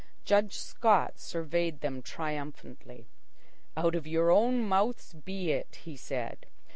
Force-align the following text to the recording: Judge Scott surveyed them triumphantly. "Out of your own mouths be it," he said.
Judge 0.25 0.57
Scott 0.57 1.19
surveyed 1.19 1.81
them 1.81 2.01
triumphantly. 2.01 3.05
"Out 3.77 3.93
of 3.93 4.07
your 4.07 4.31
own 4.31 4.67
mouths 4.67 5.13
be 5.13 5.51
it," 5.51 5.75
he 5.83 5.95
said. 5.95 6.47